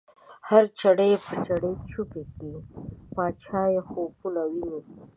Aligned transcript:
هر 0.49 0.63
چړی 0.79 1.11
په 1.25 1.33
چړ 1.45 1.61
چوبی 1.91 2.23
کی، 2.37 2.51
پاچایی 3.13 3.79
خوبونه 3.87 4.41
وینی 4.51 4.81